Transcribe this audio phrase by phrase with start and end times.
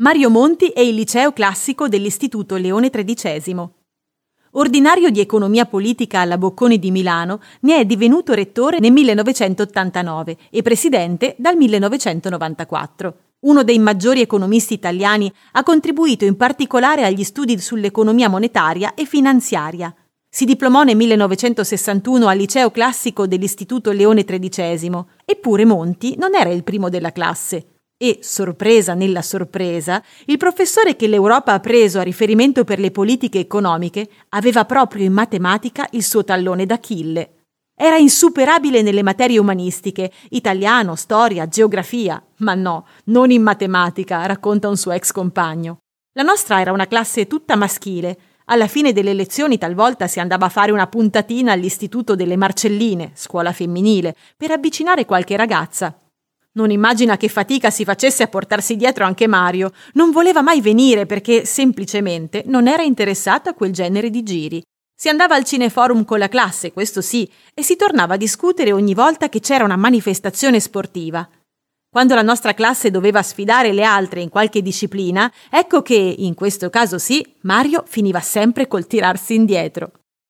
[0.00, 3.68] Mario Monti e il liceo classico dell'Istituto Leone XIII.
[4.52, 10.62] Ordinario di economia politica alla Bocconi di Milano, ne è divenuto rettore nel 1989 e
[10.62, 13.16] presidente dal 1994.
[13.40, 19.92] Uno dei maggiori economisti italiani, ha contribuito in particolare agli studi sull'economia monetaria e finanziaria.
[20.30, 26.62] Si diplomò nel 1961 al liceo classico dell'Istituto Leone XIII, eppure Monti non era il
[26.62, 27.77] primo della classe.
[28.00, 33.40] E, sorpresa nella sorpresa, il professore che l'Europa ha preso a riferimento per le politiche
[33.40, 37.46] economiche aveva proprio in matematica il suo tallone d'Achille.
[37.76, 44.76] Era insuperabile nelle materie umanistiche, italiano, storia, geografia, ma no, non in matematica, racconta un
[44.76, 45.78] suo ex compagno.
[46.12, 48.16] La nostra era una classe tutta maschile.
[48.44, 53.52] Alla fine delle lezioni talvolta si andava a fare una puntatina all'istituto delle Marcelline, scuola
[53.52, 55.96] femminile, per avvicinare qualche ragazza,
[56.58, 59.70] non immagina che fatica si facesse a portarsi dietro anche Mario.
[59.92, 64.60] Non voleva mai venire perché semplicemente non era interessato a quel genere di giri.
[64.92, 68.92] Si andava al cineforum con la classe, questo sì, e si tornava a discutere ogni
[68.94, 71.28] volta che c'era una manifestazione sportiva.
[71.88, 76.70] Quando la nostra classe doveva sfidare le altre in qualche disciplina, ecco che, in questo
[76.70, 79.92] caso sì, Mario finiva sempre col tirarsi indietro.